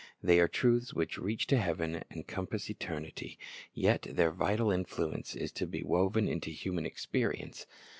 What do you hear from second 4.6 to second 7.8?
influence is to be woven into human experience.